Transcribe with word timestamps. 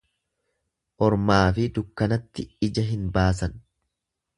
Ormaafi 1.09 1.67
dukkanatti 1.77 2.49
ija 2.71 2.91
hin 2.93 3.09
baasan. 3.21 3.59